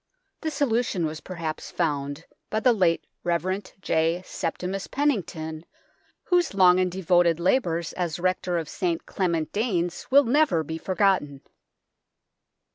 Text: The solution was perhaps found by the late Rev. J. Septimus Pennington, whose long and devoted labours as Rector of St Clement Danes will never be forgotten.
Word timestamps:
The 0.41 0.49
solution 0.49 1.05
was 1.05 1.21
perhaps 1.21 1.69
found 1.69 2.25
by 2.49 2.59
the 2.59 2.73
late 2.73 3.05
Rev. 3.23 3.61
J. 3.81 4.23
Septimus 4.25 4.87
Pennington, 4.87 5.63
whose 6.23 6.55
long 6.55 6.79
and 6.79 6.91
devoted 6.91 7.39
labours 7.39 7.93
as 7.93 8.19
Rector 8.19 8.57
of 8.57 8.67
St 8.67 9.05
Clement 9.05 9.51
Danes 9.53 10.07
will 10.09 10.23
never 10.23 10.63
be 10.63 10.79
forgotten. 10.79 11.43